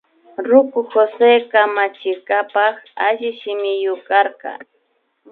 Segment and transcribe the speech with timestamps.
[0.49, 2.75] Ruku Jose kamachinkapak
[3.07, 4.51] alli shimiyuk karka